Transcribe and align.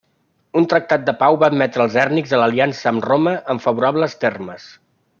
Un 0.61 0.63
tractat 0.71 1.03
de 1.09 1.13
pau 1.19 1.37
va 1.43 1.49
admetre 1.53 1.85
als 1.85 1.97
hèrnics 2.05 2.33
a 2.37 2.39
l'aliança 2.45 2.91
amb 2.95 3.09
Roma 3.11 3.35
en 3.55 3.63
favorables 3.67 4.21
termes. 4.27 4.71